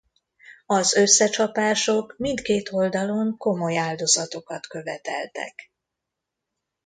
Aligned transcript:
Az 0.65 0.93
összecsapások 0.93 2.15
mindkét 2.17 2.69
oldalon 2.71 3.37
komoly 3.37 3.77
áldozatokat 3.77 4.67
követeltek. 4.67 5.71